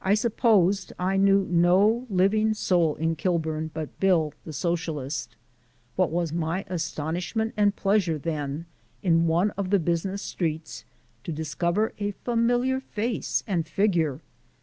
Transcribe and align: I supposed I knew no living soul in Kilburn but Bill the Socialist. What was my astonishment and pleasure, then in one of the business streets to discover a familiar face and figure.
I 0.00 0.14
supposed 0.14 0.94
I 0.98 1.18
knew 1.18 1.46
no 1.50 2.06
living 2.08 2.54
soul 2.54 2.94
in 2.96 3.14
Kilburn 3.14 3.70
but 3.74 4.00
Bill 4.00 4.32
the 4.46 4.54
Socialist. 4.54 5.36
What 5.96 6.10
was 6.10 6.32
my 6.32 6.64
astonishment 6.68 7.52
and 7.54 7.76
pleasure, 7.76 8.16
then 8.16 8.64
in 9.02 9.26
one 9.26 9.50
of 9.50 9.68
the 9.68 9.78
business 9.78 10.22
streets 10.22 10.86
to 11.24 11.30
discover 11.30 11.92
a 11.98 12.12
familiar 12.12 12.80
face 12.80 13.44
and 13.46 13.68
figure. 13.68 14.22